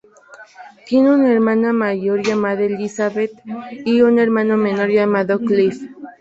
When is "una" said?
1.13-1.31